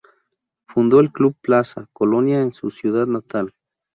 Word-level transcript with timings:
Fundó 0.67 0.99
el 0.99 1.11
club 1.11 1.35
Plaza 1.41 1.85
Colonia 1.93 2.41
en 2.41 2.51
su 2.51 2.71
ciudad 2.71 3.05
natal. 3.05 3.51